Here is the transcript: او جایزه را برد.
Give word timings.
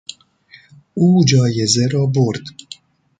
او 0.93 1.25
جایزه 1.27 1.87
را 1.91 2.05
برد. 2.05 2.41